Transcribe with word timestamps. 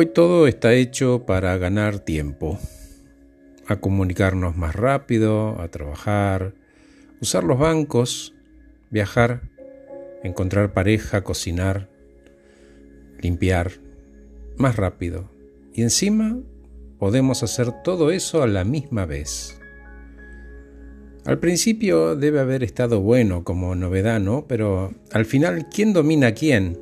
Hoy 0.00 0.06
todo 0.06 0.46
está 0.46 0.74
hecho 0.74 1.26
para 1.26 1.58
ganar 1.58 1.98
tiempo, 1.98 2.56
a 3.66 3.80
comunicarnos 3.80 4.56
más 4.56 4.76
rápido, 4.76 5.60
a 5.60 5.66
trabajar, 5.72 6.54
usar 7.20 7.42
los 7.42 7.58
bancos, 7.58 8.32
viajar, 8.90 9.50
encontrar 10.22 10.72
pareja, 10.72 11.24
cocinar, 11.24 11.88
limpiar, 13.18 13.72
más 14.56 14.76
rápido. 14.76 15.32
Y 15.74 15.82
encima 15.82 16.38
podemos 17.00 17.42
hacer 17.42 17.82
todo 17.82 18.12
eso 18.12 18.44
a 18.44 18.46
la 18.46 18.62
misma 18.62 19.04
vez. 19.04 19.58
Al 21.24 21.40
principio 21.40 22.14
debe 22.14 22.38
haber 22.38 22.62
estado 22.62 23.00
bueno 23.00 23.42
como 23.42 23.74
novedad, 23.74 24.20
¿no? 24.20 24.46
Pero 24.46 24.94
al 25.10 25.24
final, 25.24 25.68
¿quién 25.68 25.92
domina 25.92 26.28
a 26.28 26.34
quién? 26.34 26.78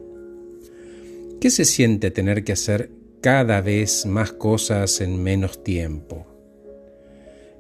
¿Qué 1.40 1.48
se 1.48 1.64
siente 1.64 2.10
tener 2.10 2.44
que 2.44 2.52
hacer 2.52 2.95
cada 3.26 3.60
vez 3.60 4.06
más 4.06 4.30
cosas 4.30 5.00
en 5.00 5.20
menos 5.20 5.64
tiempo? 5.64 6.28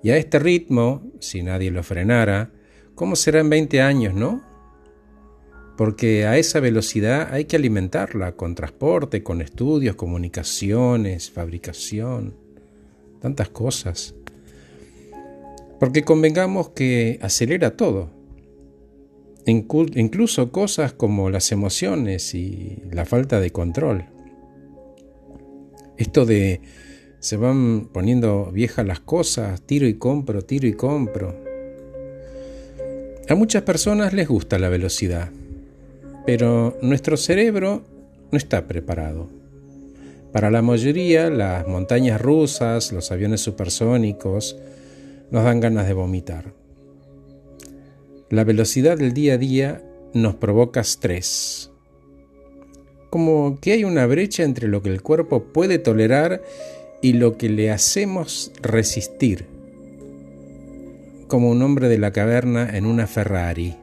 Y 0.00 0.10
a 0.10 0.16
este 0.16 0.38
ritmo, 0.38 1.02
si 1.18 1.42
nadie 1.42 1.72
lo 1.72 1.82
frenara, 1.82 2.52
¿cómo 2.94 3.16
será 3.16 3.40
en 3.40 3.50
20 3.50 3.82
años, 3.82 4.14
no? 4.14 4.44
Porque 5.76 6.24
a 6.24 6.38
esa 6.38 6.60
velocidad 6.60 7.34
hay 7.34 7.46
que 7.46 7.56
alimentarla 7.56 8.36
con 8.36 8.54
transporte, 8.54 9.24
con 9.24 9.42
estudios, 9.42 9.96
comunicaciones, 9.96 11.32
fabricación, 11.32 12.36
tantas 13.20 13.48
cosas. 13.48 14.14
Porque 15.80 16.04
convengamos 16.04 16.68
que 16.68 17.18
acelera 17.20 17.76
todo 17.76 18.10
incluso 19.46 20.52
cosas 20.52 20.92
como 20.92 21.28
las 21.28 21.50
emociones 21.50 22.34
y 22.34 22.82
la 22.92 23.04
falta 23.04 23.40
de 23.40 23.50
control. 23.50 24.15
Esto 25.98 26.26
de 26.26 26.60
se 27.20 27.36
van 27.36 27.88
poniendo 27.92 28.50
viejas 28.52 28.86
las 28.86 29.00
cosas, 29.00 29.62
tiro 29.62 29.86
y 29.86 29.94
compro, 29.94 30.42
tiro 30.42 30.66
y 30.66 30.74
compro. 30.74 31.34
A 33.28 33.34
muchas 33.34 33.62
personas 33.62 34.12
les 34.12 34.28
gusta 34.28 34.58
la 34.58 34.68
velocidad, 34.68 35.30
pero 36.24 36.78
nuestro 36.82 37.16
cerebro 37.16 37.82
no 38.30 38.38
está 38.38 38.68
preparado. 38.68 39.28
Para 40.32 40.50
la 40.50 40.62
mayoría, 40.62 41.30
las 41.30 41.66
montañas 41.66 42.20
rusas, 42.20 42.92
los 42.92 43.10
aviones 43.10 43.40
supersónicos, 43.40 44.56
nos 45.30 45.44
dan 45.44 45.60
ganas 45.60 45.86
de 45.86 45.94
vomitar. 45.94 46.52
La 48.30 48.44
velocidad 48.44 48.98
del 48.98 49.14
día 49.14 49.34
a 49.34 49.38
día 49.38 49.82
nos 50.12 50.34
provoca 50.34 50.80
estrés. 50.80 51.72
Como 53.16 53.58
que 53.62 53.72
hay 53.72 53.82
una 53.82 54.04
brecha 54.04 54.42
entre 54.42 54.68
lo 54.68 54.82
que 54.82 54.90
el 54.90 55.00
cuerpo 55.00 55.44
puede 55.44 55.78
tolerar 55.78 56.42
y 57.00 57.14
lo 57.14 57.38
que 57.38 57.48
le 57.48 57.70
hacemos 57.70 58.52
resistir. 58.60 59.46
Como 61.26 61.48
un 61.48 61.62
hombre 61.62 61.88
de 61.88 61.96
la 61.96 62.12
caverna 62.12 62.76
en 62.76 62.84
una 62.84 63.06
Ferrari. 63.06 63.74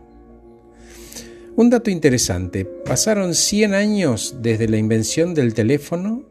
Un 1.55 1.71
dato 1.71 1.89
interesante, 1.89 2.63
pasaron 2.63 3.33
100 3.33 3.73
años 3.73 4.35
desde 4.43 4.69
la 4.69 4.77
invención 4.77 5.33
del 5.33 5.55
teléfono 5.55 6.21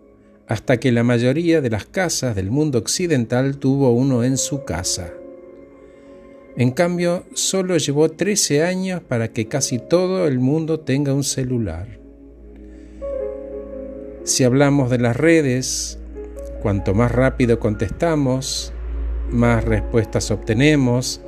hasta 0.47 0.79
que 0.79 0.93
la 0.93 1.03
mayoría 1.03 1.61
de 1.61 1.71
las 1.71 1.87
casas 1.87 2.37
del 2.37 2.53
mundo 2.53 2.79
occidental 2.79 3.57
tuvo 3.57 3.91
uno 3.91 4.23
en 4.23 4.39
su 4.39 4.63
casa. 4.63 5.13
En 6.57 6.71
cambio, 6.71 7.25
solo 7.35 7.77
llevó 7.79 8.13
13 8.13 8.63
años 8.63 9.03
para 9.03 9.33
que 9.33 9.49
casi 9.49 9.81
todo 9.81 10.29
el 10.29 10.39
mundo 10.39 10.79
tenga 10.79 11.13
un 11.13 11.25
celular. 11.25 12.02
Si 14.25 14.45
hablamos 14.45 14.89
de 14.89 14.99
las 14.99 15.17
redes, 15.17 15.99
cuanto 16.63 16.95
más 16.95 17.11
rápido 17.11 17.59
contestamos, 17.59 18.73
más 19.31 19.65
respuestas 19.65 20.31
obtenemos 20.31 21.21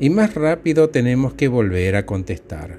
y 0.00 0.08
más 0.08 0.34
rápido 0.34 0.88
tenemos 0.88 1.34
que 1.34 1.48
volver 1.48 1.96
a 1.96 2.06
contestar. 2.06 2.78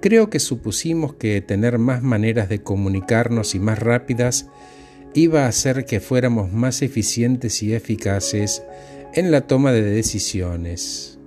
Creo 0.00 0.30
que 0.30 0.40
supusimos 0.40 1.12
que 1.14 1.42
tener 1.42 1.76
más 1.76 2.02
maneras 2.02 2.48
de 2.48 2.62
comunicarnos 2.62 3.54
y 3.54 3.60
más 3.60 3.78
rápidas 3.78 4.48
iba 5.12 5.44
a 5.44 5.48
hacer 5.48 5.84
que 5.84 6.00
fuéramos 6.00 6.50
más 6.50 6.80
eficientes 6.80 7.62
y 7.62 7.74
eficaces 7.74 8.62
en 9.12 9.30
la 9.30 9.42
toma 9.42 9.72
de 9.72 9.82
decisiones. 9.82 11.19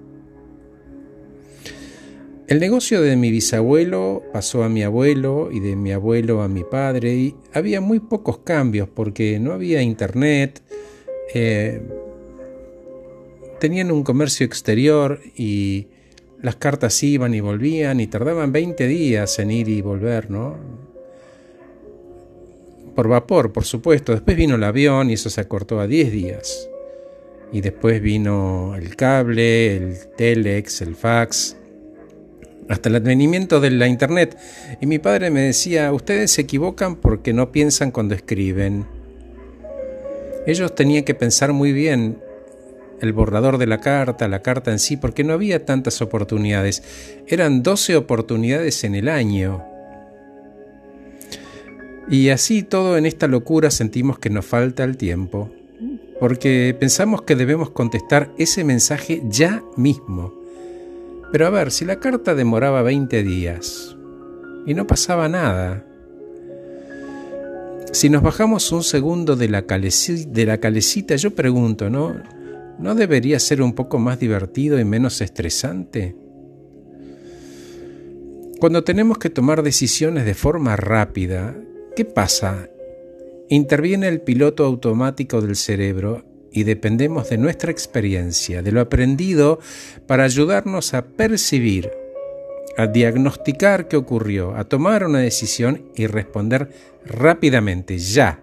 El 2.46 2.60
negocio 2.60 3.02
de 3.02 3.16
mi 3.16 3.32
bisabuelo 3.32 4.22
pasó 4.34 4.64
a 4.64 4.70
mi 4.70 4.84
abuelo 4.84 5.50
y 5.50 5.62
de 5.62 5.78
mi 5.78 5.94
abuelo 5.94 6.42
a 6.42 6.50
mi 6.50 6.66
padre 6.66 7.14
y 7.14 7.36
había 7.54 7.80
muy 7.80 8.02
pocos 8.02 8.40
cambios 8.40 8.90
porque 8.90 9.40
no 9.40 9.54
había 9.54 9.82
internet, 9.82 10.62
eh, 11.34 11.82
tenían 13.62 13.92
un 13.92 14.04
comercio 14.04 14.46
exterior 14.46 15.22
y 15.38 15.88
las 16.42 16.58
cartas 16.58 17.02
iban 17.02 17.34
y 17.34 17.40
volvían 17.40 18.02
y 18.02 18.08
tardaban 18.08 18.52
20 18.52 18.88
días 18.88 19.40
en 19.40 19.50
ir 19.50 19.70
y 19.70 19.82
volver, 19.82 20.30
¿no? 20.30 20.58
Por 22.94 23.08
vapor, 23.08 23.54
por 23.54 23.64
supuesto. 23.64 24.12
Después 24.12 24.36
vino 24.36 24.56
el 24.56 24.64
avión 24.66 25.10
y 25.10 25.14
eso 25.14 25.30
se 25.30 25.40
acortó 25.40 25.80
a 25.80 25.88
10 25.88 26.12
días 26.12 26.70
y 27.54 27.62
después 27.62 28.02
vino 28.02 28.76
el 28.76 28.98
cable, 28.98 29.78
el 29.78 29.98
telex, 30.18 30.82
el 30.82 30.96
fax, 30.96 31.56
hasta 32.70 32.90
el 32.90 32.96
advenimiento 32.96 33.60
de 33.60 33.72
la 33.72 33.88
internet. 33.88 34.38
Y 34.82 34.88
mi 34.88 35.00
padre 35.00 35.30
me 35.30 35.42
decía, 35.42 35.92
ustedes 35.94 36.32
se 36.32 36.42
equivocan 36.42 36.96
porque 36.96 37.34
no 37.34 37.52
piensan 37.52 37.92
cuando 37.92 38.16
escriben. 38.16 38.86
Ellos 40.46 40.76
tenían 40.76 41.04
que 41.04 41.16
pensar 41.16 41.54
muy 41.54 41.72
bien 41.74 42.18
el 43.02 43.14
borrador 43.14 43.58
de 43.58 43.68
la 43.68 43.80
carta, 43.80 44.28
la 44.28 44.42
carta 44.42 44.72
en 44.72 44.80
sí, 44.80 44.98
porque 44.98 45.24
no 45.24 45.34
había 45.34 45.66
tantas 45.66 46.02
oportunidades. 46.02 46.84
Eran 47.28 47.64
12 47.64 47.96
oportunidades 47.96 48.84
en 48.84 48.96
el 48.96 49.10
año. 49.10 49.64
Y 52.10 52.30
así 52.30 52.64
todo 52.64 52.98
en 52.98 53.06
esta 53.06 53.28
locura 53.28 53.72
sentimos 53.72 54.20
que 54.20 54.30
nos 54.30 54.46
falta 54.46 54.84
el 54.84 54.98
tiempo 54.98 55.50
porque 56.24 56.74
pensamos 56.80 57.24
que 57.24 57.36
debemos 57.36 57.72
contestar 57.72 58.32
ese 58.38 58.64
mensaje 58.64 59.22
ya 59.28 59.62
mismo. 59.76 60.34
Pero 61.34 61.48
a 61.48 61.50
ver, 61.50 61.72
si 61.72 61.84
la 61.84 61.96
carta 61.96 62.36
demoraba 62.36 62.84
20 62.84 63.24
días 63.24 63.98
y 64.68 64.76
no 64.76 64.86
pasaba 64.86 65.28
nada, 65.28 65.84
si 67.92 68.12
nos 68.12 68.22
bajamos 68.22 68.72
un 68.72 68.84
segundo 68.84 69.36
de 69.36 69.50
la, 69.50 69.66
la 69.68 70.58
calecita, 70.60 71.16
yo 71.16 71.34
pregunto, 71.34 71.90
¿no? 71.90 72.14
¿No 72.78 72.94
debería 72.94 73.40
ser 73.40 73.64
un 73.64 73.74
poco 73.74 73.98
más 73.98 74.20
divertido 74.20 74.80
y 74.80 74.86
menos 74.86 75.22
estresante? 75.22 76.16
Cuando 78.60 78.84
tenemos 78.84 79.18
que 79.18 79.32
tomar 79.32 79.64
decisiones 79.64 80.26
de 80.26 80.36
forma 80.36 80.76
rápida, 80.76 81.58
¿qué 81.96 82.06
pasa 82.06 82.70
interviene 83.50 84.08
el 84.08 84.22
piloto 84.22 84.66
automático 84.66 85.42
del 85.42 85.56
cerebro 85.56 86.26
y 86.54 86.64
dependemos 86.64 87.30
de 87.30 87.38
nuestra 87.38 87.72
experiencia, 87.72 88.62
de 88.62 88.72
lo 88.72 88.80
aprendido, 88.80 89.60
para 90.06 90.24
ayudarnos 90.24 90.94
a 90.94 91.04
percibir, 91.04 91.92
a 92.78 92.88
diagnosticar 92.88 93.88
qué 93.88 93.98
ocurrió, 93.98 94.56
a 94.56 94.64
tomar 94.64 95.04
una 95.06 95.20
decisión 95.20 95.90
y 95.96 96.06
responder 96.06 96.70
rápidamente, 97.06 97.98
ya. 97.98 98.40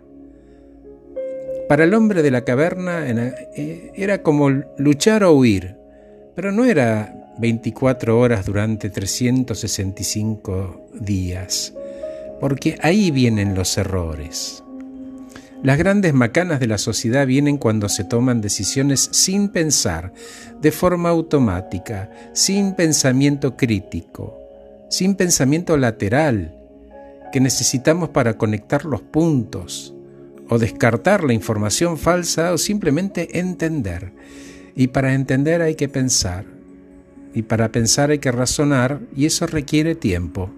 Para 1.68 1.84
el 1.84 1.94
hombre 1.94 2.22
de 2.22 2.32
la 2.32 2.44
caverna 2.44 3.08
eh, 3.08 3.92
era 3.94 4.22
como 4.22 4.50
luchar 4.76 5.22
o 5.22 5.32
huir, 5.32 5.76
pero 6.34 6.50
no 6.50 6.64
era 6.64 7.14
24 7.38 8.18
horas 8.18 8.44
durante 8.44 8.90
365 8.90 10.88
días, 10.94 11.74
porque 12.40 12.76
ahí 12.82 13.12
vienen 13.12 13.54
los 13.54 13.78
errores. 13.78 14.64
Las 15.62 15.76
grandes 15.76 16.14
macanas 16.14 16.58
de 16.58 16.66
la 16.66 16.78
sociedad 16.78 17.26
vienen 17.26 17.58
cuando 17.58 17.90
se 17.90 18.04
toman 18.04 18.40
decisiones 18.40 19.10
sin 19.12 19.50
pensar, 19.50 20.14
de 20.62 20.72
forma 20.72 21.10
automática, 21.10 22.10
sin 22.32 22.74
pensamiento 22.74 23.58
crítico, 23.58 24.38
sin 24.88 25.16
pensamiento 25.16 25.76
lateral, 25.76 26.56
que 27.30 27.40
necesitamos 27.40 28.08
para 28.08 28.38
conectar 28.38 28.86
los 28.86 29.02
puntos, 29.02 29.94
o 30.48 30.58
descartar 30.58 31.24
la 31.24 31.34
información 31.34 31.98
falsa 31.98 32.52
o 32.52 32.58
simplemente 32.58 33.38
entender. 33.38 34.12
Y 34.74 34.88
para 34.88 35.12
entender 35.12 35.60
hay 35.60 35.74
que 35.74 35.90
pensar, 35.90 36.46
y 37.34 37.42
para 37.42 37.70
pensar 37.70 38.10
hay 38.10 38.18
que 38.18 38.32
razonar, 38.32 39.02
y 39.14 39.26
eso 39.26 39.46
requiere 39.46 39.94
tiempo. 39.94 40.50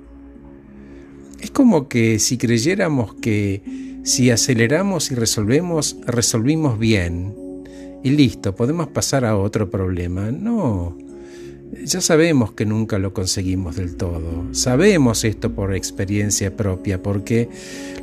Es 1.40 1.50
como 1.50 1.88
que 1.88 2.20
si 2.20 2.38
creyéramos 2.38 3.14
que 3.14 3.91
si 4.02 4.30
aceleramos 4.30 5.10
y 5.10 5.14
resolvemos, 5.14 5.96
resolvimos 6.06 6.78
bien 6.78 7.34
y 8.02 8.10
listo, 8.10 8.54
podemos 8.54 8.88
pasar 8.88 9.24
a 9.24 9.36
otro 9.36 9.70
problema. 9.70 10.30
No, 10.30 10.98
Ya 11.84 12.00
sabemos 12.00 12.52
que 12.52 12.66
nunca 12.66 12.98
lo 12.98 13.14
conseguimos 13.14 13.76
del 13.76 13.96
todo. 13.96 14.52
Sabemos 14.52 15.24
esto 15.24 15.54
por 15.54 15.74
experiencia 15.74 16.56
propia, 16.56 17.02
porque 17.02 17.48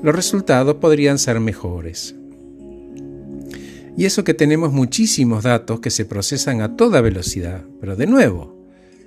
los 0.02 0.16
resultados 0.16 0.76
podrían 0.76 1.20
ser 1.20 1.40
mejores. 1.40 2.16
Y 3.96 4.06
eso 4.06 4.24
que 4.24 4.34
tenemos 4.34 4.72
muchísimos 4.72 5.44
datos 5.44 5.82
que 5.82 5.90
se 5.90 6.06
procesan 6.06 6.62
a 6.62 6.78
toda 6.78 7.02
velocidad, 7.02 7.66
pero 7.82 7.96
de 7.98 8.08
nuevo, 8.08 8.59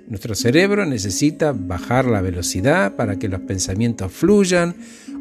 nuestro 0.07 0.35
cerebro 0.35 0.85
necesita 0.85 1.53
bajar 1.53 2.05
la 2.05 2.21
velocidad 2.21 2.95
para 2.95 3.17
que 3.17 3.29
los 3.29 3.41
pensamientos 3.41 4.11
fluyan, 4.11 4.75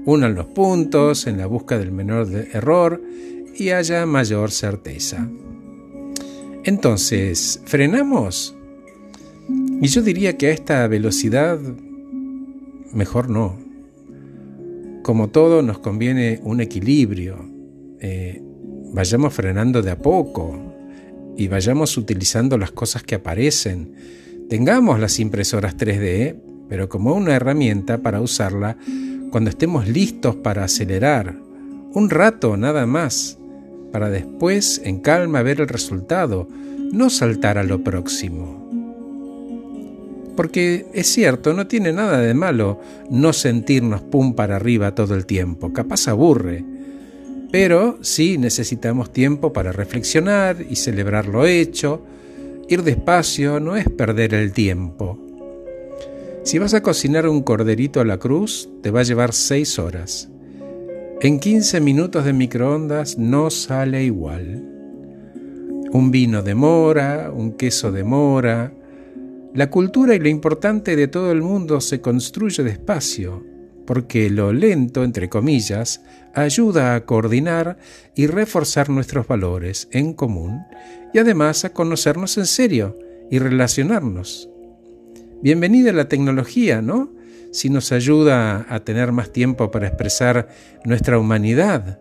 unan 0.05 0.35
los 0.35 0.47
puntos 0.47 1.27
en 1.27 1.39
la 1.39 1.47
búsqueda 1.47 1.79
del 1.79 1.93
menor 1.93 2.29
error 2.53 3.01
y 3.55 3.71
haya 3.71 4.07
mayor 4.07 4.51
certeza. 4.51 5.29
Entonces, 6.65 7.61
¿frenamos? 7.65 8.55
Y 9.81 9.89
yo 9.89 10.03
diría 10.03 10.37
que 10.37 10.49
a 10.49 10.51
esta 10.51 10.87
velocidad 10.87 11.59
mejor 12.93 13.29
no. 13.29 13.59
Como 15.03 15.31
todo, 15.31 15.63
nos 15.63 15.79
conviene 15.79 16.41
un 16.45 16.61
equilibrio. 16.61 17.45
Eh, 18.01 18.41
vayamos 18.93 19.35
frenando 19.35 19.83
de 19.83 19.91
a 19.91 19.99
poco 19.99 20.57
y 21.37 21.49
vayamos 21.49 21.97
utilizando 21.97 22.57
las 22.59 22.71
cosas 22.71 23.03
que 23.03 23.17
aparecen. 23.17 23.95
Tengamos 24.53 25.01
las 25.01 25.19
impresoras 25.19 25.79
3D, 25.79 26.37
pero 26.69 26.87
como 26.87 27.15
una 27.15 27.35
herramienta 27.35 28.03
para 28.03 28.21
usarla 28.21 28.77
cuando 29.31 29.49
estemos 29.49 29.89
listos 29.89 30.37
para 30.37 30.65
acelerar. 30.65 31.35
Un 31.95 32.11
rato 32.11 32.59
nada 32.59 32.85
más, 32.85 33.39
para 33.93 34.11
después 34.11 34.83
en 34.85 35.01
calma 35.01 35.41
ver 35.41 35.63
el 35.63 35.69
resultado, 35.69 36.49
no 36.93 37.09
saltar 37.09 37.57
a 37.57 37.65
lo 37.65 37.83
próximo. 37.83 38.69
Porque 40.37 40.85
es 40.93 41.07
cierto, 41.07 41.55
no 41.55 41.67
tiene 41.67 41.91
nada 41.91 42.19
de 42.19 42.35
malo 42.35 42.79
no 43.09 43.33
sentirnos 43.33 44.03
pum 44.03 44.35
para 44.35 44.57
arriba 44.57 44.95
todo 44.95 45.15
el 45.15 45.25
tiempo, 45.25 45.73
capaz 45.73 46.09
aburre. 46.09 46.63
Pero 47.51 47.97
sí 48.03 48.37
necesitamos 48.37 49.15
tiempo 49.15 49.51
para 49.55 49.73
reflexionar 49.73 50.59
y 50.69 50.77
celebrar 50.77 51.27
lo 51.27 51.47
hecho. 51.47 52.03
Ir 52.69 52.83
despacio 52.83 53.61
no 53.61 53.77
es 53.77 53.89
perder 53.89 54.35
el 54.35 54.53
tiempo. 54.53 55.19
Si 56.45 56.59
vas 56.59 56.75
a 56.75 56.83
cocinar 56.83 57.29
un 57.29 57.43
corderito 57.43 58.01
a 58.01 58.05
la 58.05 58.19
cruz, 58.19 58.69
te 58.83 58.91
va 58.91 59.01
a 59.01 59.05
llevar 59.05 59.33
seis 59.33 59.79
horas. 59.79 60.29
En 61.21 61.39
15 61.39 61.81
minutos 61.81 62.25
de 62.25 62.33
microondas 62.33 63.17
no 63.17 63.51
sale 63.51 64.03
igual. 64.05 64.69
Un 65.93 66.11
vino 66.11 66.43
de 66.43 66.55
mora, 66.55 67.31
un 67.33 67.53
queso 67.53 67.93
de 67.93 68.03
mora. 68.03 68.73
La 69.55 69.71
cultura 69.71 70.15
y 70.15 70.19
lo 70.19 70.29
importante 70.29 70.97
de 70.97 71.07
todo 71.07 71.31
el 71.31 71.43
mundo 71.43 71.81
se 71.81 72.01
construye 72.01 72.65
despacio, 72.65 73.45
porque 73.87 74.31
lo 74.31 74.53
lento, 74.53 75.05
entre 75.05 75.29
comillas, 75.29 76.03
ayuda 76.35 76.95
a 76.95 77.05
coordinar 77.05 77.79
y 78.15 78.27
reforzar 78.27 78.89
nuestros 78.89 79.27
valores 79.27 79.89
en 79.91 80.15
común 80.15 80.63
y 81.13 81.19
además 81.19 81.65
a 81.65 81.73
conocernos 81.73 82.39
en 82.39 82.47
serio 82.47 82.97
y 83.31 83.39
relacionarnos. 83.39 84.49
Bienvenida 85.43 85.93
la 85.93 86.09
tecnología, 86.09 86.83
¿no? 86.83 87.11
Si 87.51 87.69
nos 87.69 87.93
ayuda 87.93 88.67
a 88.69 88.81
tener 88.81 89.13
más 89.13 89.33
tiempo 89.33 89.71
para 89.71 89.89
expresar 89.89 90.49
nuestra 90.85 91.19
humanidad. 91.19 91.99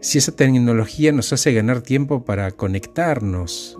Si 0.00 0.18
esa 0.18 0.32
tecnología 0.32 1.12
nos 1.12 1.32
hace 1.32 1.52
ganar 1.52 1.82
tiempo 1.82 2.24
para 2.24 2.50
conectarnos, 2.52 3.76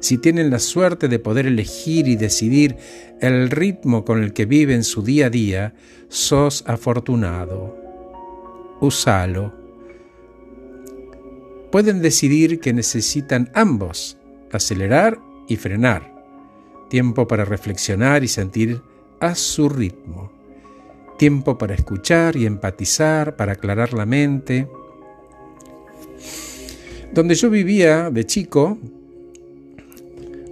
si 0.00 0.18
tienen 0.18 0.50
la 0.50 0.58
suerte 0.58 1.08
de 1.08 1.18
poder 1.18 1.46
elegir 1.46 2.06
y 2.08 2.16
decidir 2.16 2.76
el 3.20 3.50
ritmo 3.50 4.04
con 4.04 4.22
el 4.22 4.32
que 4.32 4.46
viven 4.46 4.84
su 4.84 5.02
día 5.02 5.26
a 5.26 5.30
día, 5.30 5.74
sos 6.08 6.64
afortunado. 6.66 7.76
Usalo. 8.80 9.52
Pueden 11.72 12.00
decidir 12.00 12.60
que 12.60 12.72
necesitan 12.72 13.50
ambos, 13.54 14.16
acelerar 14.52 15.18
y 15.48 15.56
frenar. 15.56 16.14
Tiempo 16.88 17.26
para 17.26 17.44
reflexionar 17.44 18.22
y 18.24 18.28
sentir 18.28 18.80
a 19.20 19.34
su 19.34 19.68
ritmo. 19.68 20.32
Tiempo 21.18 21.58
para 21.58 21.74
escuchar 21.74 22.36
y 22.36 22.46
empatizar, 22.46 23.36
para 23.36 23.52
aclarar 23.52 23.92
la 23.92 24.06
mente. 24.06 24.68
Donde 27.12 27.34
yo 27.34 27.50
vivía 27.50 28.10
de 28.10 28.24
chico, 28.24 28.78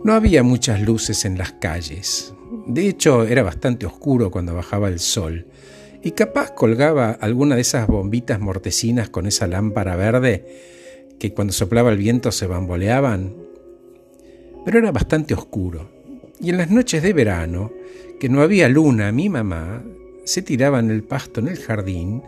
no 0.07 0.15
había 0.15 0.45
muchas 0.45 0.81
luces 0.83 1.25
en 1.25 1.37
las 1.37 1.51
calles. 1.55 2.33
De 2.65 2.87
hecho, 2.87 3.25
era 3.25 3.43
bastante 3.43 3.87
oscuro 3.87 4.31
cuando 4.31 4.55
bajaba 4.55 4.87
el 4.87 5.01
sol. 5.01 5.49
Y 6.01 6.13
capaz 6.13 6.53
colgaba 6.53 7.11
alguna 7.11 7.57
de 7.57 7.63
esas 7.63 7.89
bombitas 7.89 8.39
mortecinas 8.39 9.09
con 9.09 9.27
esa 9.27 9.49
lámpara 9.49 9.97
verde 9.97 10.47
que 11.19 11.35
cuando 11.35 11.53
soplaba 11.53 11.91
el 11.91 11.99
viento 11.99 12.31
se 12.31 12.47
bamboleaban. 12.47 13.35
Pero 14.65 14.79
era 14.79 14.93
bastante 14.93 15.35
oscuro. 15.35 15.91
Y 16.41 16.51
en 16.51 16.59
las 16.59 16.71
noches 16.71 17.03
de 17.03 17.13
verano, 17.13 17.73
que 18.21 18.29
no 18.29 18.43
había 18.43 18.69
luna, 18.69 19.11
mi 19.11 19.29
mamá 19.29 19.83
se 20.23 20.41
tiraba 20.41 20.79
en 20.79 20.93
el 20.93 21.03
pasto 21.03 21.41
en 21.41 21.49
el 21.49 21.59
jardín, 21.59 22.23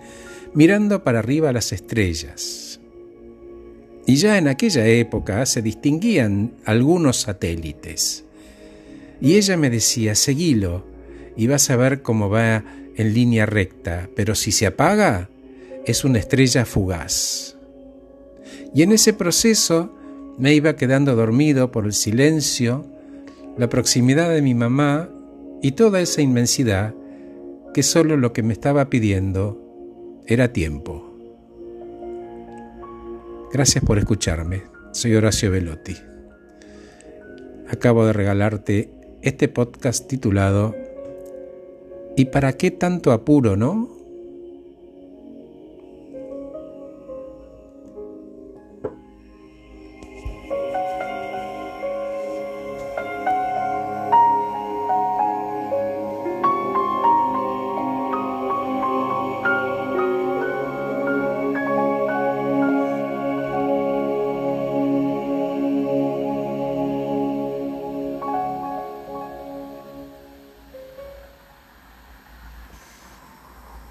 mirando 0.53 1.05
para 1.05 1.21
arriba 1.21 1.53
las 1.53 1.71
estrellas 1.71 2.81
y 4.09 4.17
ya 4.17 4.39
en 4.39 4.49
aquella 4.49 4.87
época 4.87 5.45
se 5.45 5.61
distinguían 5.61 6.55
algunos 6.65 7.19
satélites. 7.19 8.25
Y 9.21 9.35
ella 9.35 9.59
me 9.59 9.69
decía, 9.69 10.15
seguilo, 10.15 10.87
y 11.37 11.47
vas 11.47 11.69
a 11.69 11.77
ver 11.77 12.01
cómo 12.01 12.31
va 12.31 12.65
en 12.97 13.13
línea 13.13 13.45
recta, 13.45 14.09
pero 14.17 14.35
si 14.35 14.51
se 14.51 14.65
apaga, 14.65 15.29
es 15.85 16.05
una 16.05 16.21
estrella 16.21 16.65
fugaz. 16.65 17.59
Y 18.75 18.81
en 18.81 18.93
ese 18.93 19.13
proceso 19.13 19.95
me 20.39 20.55
iba 20.55 20.77
quedando 20.77 21.15
dormido 21.15 21.71
por 21.71 21.85
el 21.85 21.93
silencio, 21.93 22.87
la 23.59 23.69
proximidad 23.69 24.31
de 24.31 24.41
mi 24.41 24.55
mamá 24.55 25.11
y 25.61 25.73
toda 25.73 26.01
esa 26.01 26.23
inmensidad 26.23 26.95
que 27.75 27.83
solo 27.83 28.17
lo 28.17 28.33
que 28.33 28.43
me 28.43 28.55
estaba 28.55 28.89
pidiendo 28.89 29.61
era 30.27 30.51
tiempo. 30.51 31.08
Gracias 33.51 33.83
por 33.83 33.99
escucharme. 33.99 34.65
Soy 34.93 35.15
Horacio 35.15 35.51
Velotti. 35.51 35.97
Acabo 37.69 38.05
de 38.05 38.13
regalarte 38.13 38.93
este 39.23 39.49
podcast 39.49 40.07
titulado 40.07 40.75
¿Y 42.15 42.27
para 42.27 42.53
qué 42.53 42.71
tanto 42.71 43.11
apuro, 43.11 43.57
no? 43.57 43.98